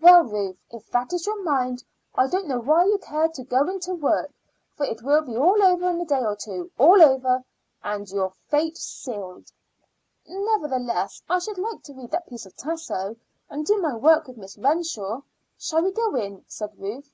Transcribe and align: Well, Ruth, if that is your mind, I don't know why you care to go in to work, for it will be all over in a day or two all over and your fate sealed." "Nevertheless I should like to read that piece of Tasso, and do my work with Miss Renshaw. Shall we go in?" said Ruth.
Well, 0.00 0.22
Ruth, 0.24 0.56
if 0.70 0.88
that 0.92 1.12
is 1.12 1.26
your 1.26 1.42
mind, 1.42 1.84
I 2.14 2.28
don't 2.28 2.46
know 2.46 2.60
why 2.60 2.86
you 2.86 2.96
care 2.96 3.28
to 3.28 3.44
go 3.44 3.68
in 3.68 3.78
to 3.80 3.92
work, 3.94 4.32
for 4.74 4.86
it 4.86 5.02
will 5.02 5.20
be 5.20 5.36
all 5.36 5.62
over 5.62 5.90
in 5.90 6.00
a 6.00 6.06
day 6.06 6.24
or 6.24 6.34
two 6.34 6.70
all 6.78 7.02
over 7.02 7.44
and 7.84 8.08
your 8.08 8.30
fate 8.48 8.78
sealed." 8.78 9.52
"Nevertheless 10.26 11.20
I 11.28 11.40
should 11.40 11.58
like 11.58 11.82
to 11.82 11.92
read 11.92 12.10
that 12.12 12.26
piece 12.26 12.46
of 12.46 12.56
Tasso, 12.56 13.16
and 13.50 13.66
do 13.66 13.76
my 13.76 13.94
work 13.94 14.26
with 14.26 14.38
Miss 14.38 14.56
Renshaw. 14.56 15.20
Shall 15.58 15.82
we 15.82 15.92
go 15.92 16.14
in?" 16.14 16.46
said 16.48 16.70
Ruth. 16.78 17.12